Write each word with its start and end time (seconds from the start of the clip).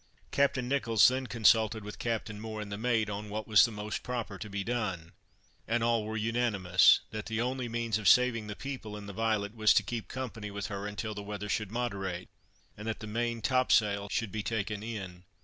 Captain 0.31 0.67
Nicholls 0.67 1.07
then 1.09 1.27
consulted 1.27 1.83
with 1.83 1.99
Captain 1.99 2.39
Moore 2.41 2.59
and 2.59 2.71
the 2.71 2.77
mate, 2.79 3.07
on 3.07 3.29
what 3.29 3.47
was 3.47 3.67
most 3.67 4.01
proper 4.01 4.39
to 4.39 4.49
be 4.49 4.63
done, 4.63 5.11
and 5.67 5.83
all 5.83 6.03
were 6.05 6.17
unanimous, 6.17 7.01
that 7.11 7.27
the 7.27 7.39
only 7.39 7.69
means 7.69 7.99
of 7.99 8.07
saving 8.07 8.47
the 8.47 8.55
people 8.55 8.97
in 8.97 9.05
the 9.05 9.13
Violet, 9.13 9.53
was 9.53 9.75
to 9.75 9.83
keep 9.83 10.07
company 10.07 10.49
with 10.49 10.69
her 10.69 10.87
until 10.87 11.13
the 11.13 11.21
weather 11.21 11.47
should 11.47 11.71
moderate, 11.71 12.29
and 12.75 12.87
that 12.87 12.99
the 12.99 13.05
main 13.05 13.43
topsail 13.43 14.09
should 14.09 14.31
be 14.31 14.41
taken 14.41 14.81
in. 14.81 15.23